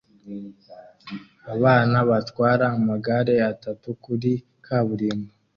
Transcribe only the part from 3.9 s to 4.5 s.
kuri